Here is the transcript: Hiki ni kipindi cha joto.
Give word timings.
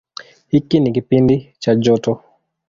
Hiki 0.49 0.79
ni 0.79 0.91
kipindi 0.91 1.55
cha 1.59 1.75
joto. 1.75 2.21